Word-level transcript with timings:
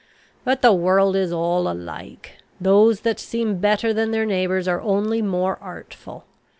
But 0.43 0.63
the 0.63 0.73
world 0.73 1.15
is 1.15 1.31
all 1.31 1.69
alike. 1.69 2.37
Those 2.59 3.01
that 3.01 3.19
seem 3.19 3.59
better 3.59 3.93
than 3.93 4.09
their 4.09 4.25
neighbours, 4.25 4.67
are 4.67 4.81
only 4.81 5.21
more 5.21 5.59
artful. 5.61 6.25